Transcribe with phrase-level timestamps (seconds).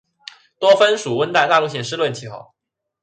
[0.57, 2.55] 多芬属温带大陆性湿润气候。